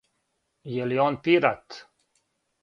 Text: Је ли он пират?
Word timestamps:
Је 0.75 0.87
ли 0.91 0.97
он 1.03 1.19
пират? 1.29 1.79